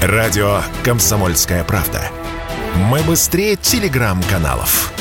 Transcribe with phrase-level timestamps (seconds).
[0.00, 2.00] Радио «Комсомольская правда».
[2.88, 4.92] Мы быстрее телеграм-каналов.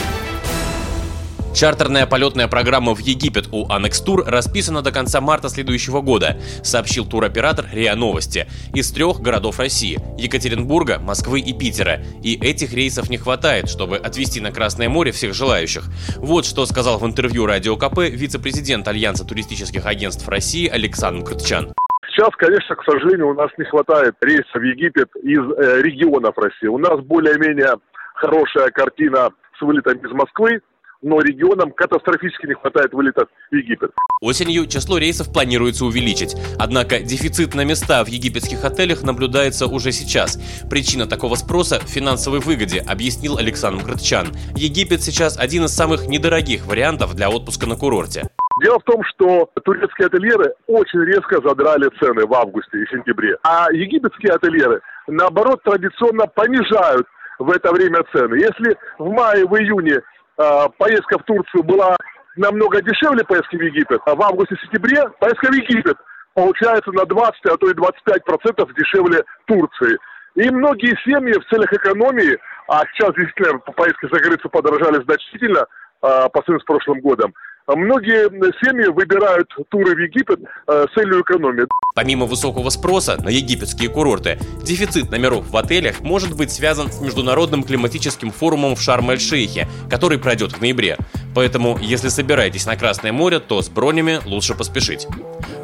[1.54, 7.68] Чартерная полетная программа в Египет у Annex расписана до конца марта следующего года, сообщил туроператор
[7.72, 8.48] РИА Новости.
[8.74, 12.04] Из трех городов России– Екатеринбурга, Москвы и Питера.
[12.24, 15.84] И этих рейсов не хватает, чтобы отвезти на Красное море всех желающих.
[16.16, 21.72] Вот что сказал в интервью Радио КП вице-президент Альянса туристических агентств России Александр Крытчан.
[22.18, 26.66] Сейчас, конечно, к сожалению, у нас не хватает рейсов в Египет из э, регионов России.
[26.66, 27.74] У нас более-менее
[28.16, 30.62] хорошая картина с вылетом из Москвы,
[31.04, 33.92] но регионам катастрофически не хватает вылетов в Египет.
[34.20, 36.36] Осенью число рейсов планируется увеличить.
[36.58, 40.40] Однако дефицит на места в египетских отелях наблюдается уже сейчас.
[40.72, 44.30] Причина такого спроса в финансовой выгоде, объяснил Александр Градчан.
[44.56, 48.24] Египет сейчас один из самых недорогих вариантов для отпуска на курорте.
[48.64, 53.68] Дело в том, что турецкие ательеры очень резко задрали цены в августе и сентябре, а
[53.72, 57.06] египетские ательеры, наоборот, традиционно понижают
[57.38, 58.36] в это время цены.
[58.36, 61.96] Если в мае, в июне э, поездка в Турцию была
[62.36, 65.98] намного дешевле поездки в Египет, а в августе-сентябре поездка в Египет
[66.34, 69.98] получается на 20, а то и 25 процентов дешевле Турции.
[70.36, 75.66] И многие семьи в целях экономии, а сейчас действительно поездки за границу подорожали значительно э,
[76.02, 77.34] по сравнению с прошлым годом,
[77.68, 78.30] Многие
[78.64, 81.66] семьи выбирают туры в Египет э, с целью экономии.
[81.96, 87.64] Помимо высокого спроса на египетские курорты, дефицит номеров в отелях может быть связан с международным
[87.64, 90.98] климатическим форумом в Шарм-эль-Шейхе, который пройдет в ноябре.
[91.36, 95.08] Поэтому, если собираетесь на Красное море, то с бронями лучше поспешить.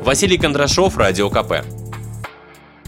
[0.02, 1.83] Василий Кондрашов, Радио КП.